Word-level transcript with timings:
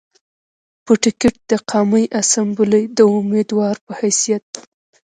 پۀ 0.85 0.93
ټکټ 1.03 1.35
د 1.49 1.51
قامي 1.69 2.05
اسمبلۍ 2.19 2.83
د 2.97 2.99
اميدوار 3.17 3.75
پۀ 3.85 3.91
حېثيت 3.99 4.49